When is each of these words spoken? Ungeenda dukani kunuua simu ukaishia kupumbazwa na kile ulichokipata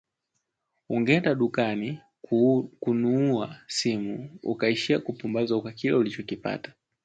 Ungeenda 0.89 1.35
dukani 1.35 1.99
kunuua 2.79 3.55
simu 3.67 4.39
ukaishia 4.43 4.99
kupumbazwa 4.99 5.61
na 5.63 5.71
kile 5.71 5.93
ulichokipata 5.93 6.73